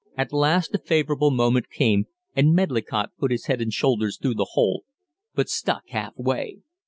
At 0.17 0.33
last 0.33 0.73
a 0.73 0.79
favorable 0.79 1.29
moment 1.29 1.69
came 1.69 2.05
and 2.35 2.55
Medlicott 2.55 3.11
put 3.19 3.29
his 3.29 3.45
head 3.45 3.61
and 3.61 3.71
shoulders 3.71 4.17
through 4.19 4.33
the 4.33 4.53
hole, 4.53 4.83
but 5.35 5.47
stuck 5.47 5.83
half 5.89 6.17
way. 6.17 6.63